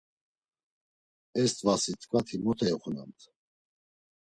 Est̆vasi 1.41 1.91
t̆ǩvati 1.99 2.35
mot 2.43 2.59
eoxunamt. 2.67 3.19